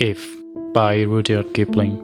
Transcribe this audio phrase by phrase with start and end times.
[0.00, 0.32] If
[0.72, 1.98] by Rudyard Kipling.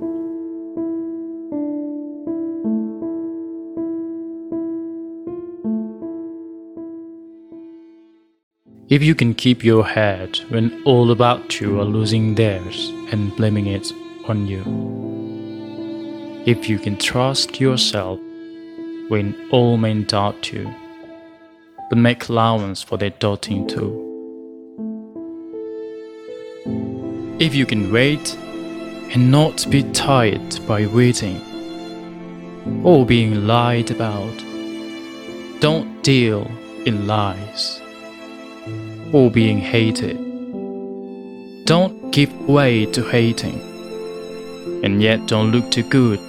[8.88, 13.68] If you can keep your head when all about you are losing theirs and blaming
[13.68, 13.92] it
[14.26, 14.64] on you.
[16.46, 18.18] If you can trust yourself
[19.06, 20.68] when all men doubt you,
[21.90, 24.03] but make allowance for their doubting too.
[27.40, 28.36] If you can wait
[29.12, 31.40] and not be tired by waiting
[32.84, 34.32] or being lied about,
[35.58, 36.48] don't deal
[36.86, 37.82] in lies
[39.12, 40.16] or being hated.
[41.64, 43.58] Don't give way to hating,
[44.84, 46.20] and yet don't look too good,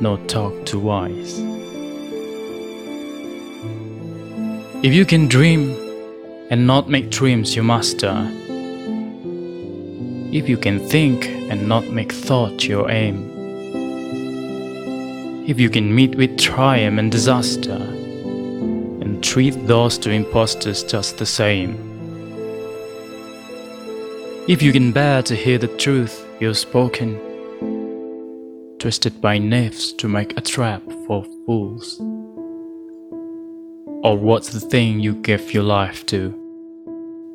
[0.00, 1.40] nor talk too wise.
[4.84, 5.74] If you can dream
[6.50, 8.39] and not make dreams your master, uh,
[10.32, 13.28] if you can think and not make thought your aim,
[15.46, 21.26] if you can meet with triumph and disaster, and treat those two impostors just the
[21.26, 21.74] same,
[24.46, 27.18] if you can bear to hear the truth you've spoken,
[28.78, 31.98] twisted by knaves to make a trap for fools.
[34.02, 36.32] Or what's the thing you give your life to?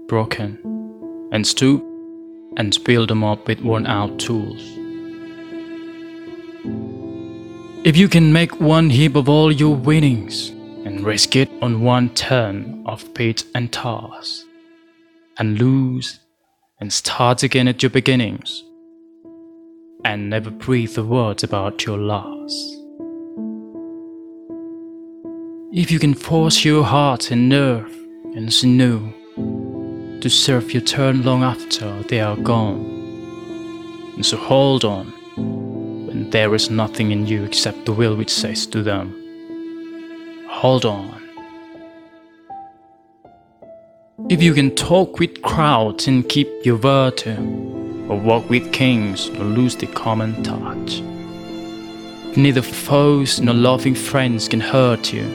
[0.07, 0.57] Broken,
[1.31, 1.83] and stoop
[2.57, 4.61] and build them up with worn out tools.
[7.85, 10.49] If you can make one heap of all your winnings
[10.85, 14.45] and risk it on one turn of pitch and toss,
[15.37, 16.19] and lose
[16.79, 18.63] and start again at your beginnings
[20.03, 22.53] and never breathe a word about your loss.
[25.73, 27.91] If you can force your heart and nerve
[28.35, 29.13] and sinew
[30.21, 32.79] to serve your turn long after they are gone,
[34.15, 35.07] and so hold on
[36.07, 39.21] when there is nothing in you except the will which says to them,
[40.49, 41.21] Hold on.
[44.29, 47.37] If you can talk with crowds and keep your virtue,
[48.09, 51.01] or walk with kings nor lose the common touch,
[52.37, 55.25] neither foes nor loving friends can hurt you.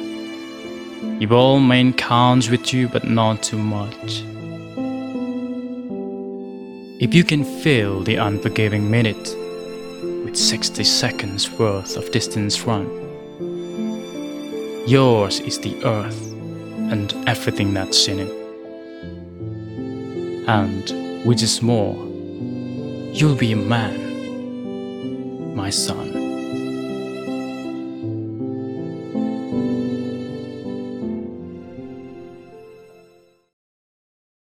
[1.21, 4.25] If all men count with you, but not too much.
[7.01, 9.35] If you can fill the unforgiving minute
[10.23, 12.87] with 60 seconds worth of distance run,
[14.87, 16.33] yours is the earth
[16.93, 18.41] and everything that's in it
[20.47, 21.97] and, which is more,
[23.15, 26.10] you'll be a man, my son.